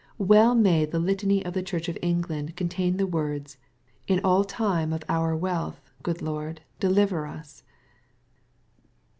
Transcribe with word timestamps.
Well 0.17 0.55
may 0.55 0.85
the 0.85 0.97
Litany 0.97 1.45
of 1.45 1.53
the 1.53 1.61
Church 1.61 1.87
of 1.87 1.95
England 2.01 2.55
contain 2.55 2.97
the 2.97 3.05
words, 3.05 3.57
"In 4.07 4.19
aU 4.23 4.41
time 4.41 4.93
of 4.93 5.03
our 5.07 5.35
wealth, 5.37 5.79
good 6.01 6.23
Lord, 6.23 6.61
deliver 6.79 7.27
us."' 7.27 7.61